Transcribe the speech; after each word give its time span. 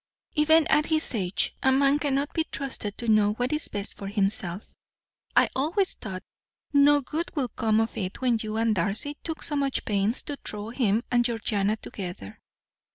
Even 0.33 0.65
at 0.65 0.87
his 0.87 1.13
age 1.13 1.55
a 1.61 1.71
man 1.71 1.99
cannot 1.99 2.33
be 2.33 2.43
trusted 2.45 2.97
to 2.97 3.07
know 3.07 3.33
what 3.33 3.53
is 3.53 3.67
best 3.67 3.95
for 3.95 4.07
himself. 4.07 4.73
I 5.35 5.47
always 5.55 5.93
thought 5.93 6.23
no 6.73 7.01
good 7.01 7.29
would 7.35 7.55
come 7.55 7.79
of 7.79 7.95
it 7.95 8.19
when 8.19 8.39
you 8.41 8.57
and 8.57 8.73
Darcy 8.73 9.15
took 9.21 9.43
so 9.43 9.55
much 9.55 9.85
pains 9.85 10.23
to 10.23 10.37
throw 10.43 10.69
him 10.71 11.03
and 11.11 11.23
Georgiana 11.23 11.75
together. 11.77 12.39